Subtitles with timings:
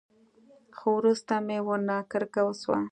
[0.77, 2.77] خو وروسته مې ورنه کرکه وسوه.